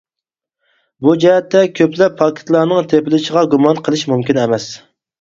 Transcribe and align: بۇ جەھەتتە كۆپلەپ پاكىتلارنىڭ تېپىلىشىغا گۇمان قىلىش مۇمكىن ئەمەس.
بۇ 1.07 1.13
جەھەتتە 1.25 1.61
كۆپلەپ 1.81 2.17
پاكىتلارنىڭ 2.23 2.91
تېپىلىشىغا 2.95 3.47
گۇمان 3.55 3.87
قىلىش 3.89 4.11
مۇمكىن 4.17 4.45
ئەمەس. 4.47 4.71